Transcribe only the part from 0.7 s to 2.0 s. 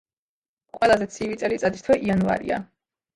ყველაზე ცივი წელიწადის თვე